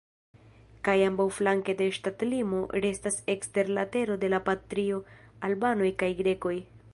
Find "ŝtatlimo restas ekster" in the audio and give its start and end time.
1.97-3.71